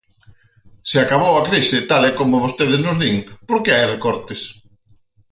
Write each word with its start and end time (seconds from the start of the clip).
Se 0.89 0.97
acabou 0.99 1.33
a 1.37 1.45
crise, 1.49 1.77
tal 1.89 2.03
e 2.09 2.11
como 2.19 2.43
vostedes 2.45 2.79
nos 2.85 2.97
din, 3.01 3.15
¿por 3.47 3.57
que 3.63 3.71
hai 3.75 3.85
recortes? 3.93 4.41